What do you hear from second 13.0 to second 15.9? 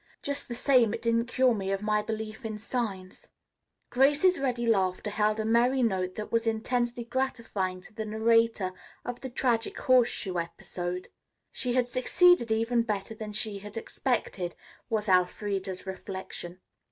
than she had expected, was Elfreda's